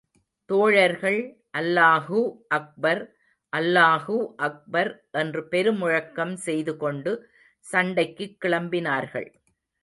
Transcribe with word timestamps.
தோழர்கள் 0.45 1.19
அல்லாஹூ 1.57 2.19
அக்பர், 2.47 3.15
அல்லாஹூ 3.57 4.17
அக்பர் 4.37 5.07
என்று 5.11 5.47
பெரு 5.47 5.73
முழக்கம் 5.73 6.35
செய்து 6.37 6.77
கொண்டு 6.77 7.11
சண்டைக்குக் 7.71 8.37
கிளம்பினார்கள். 8.41 9.29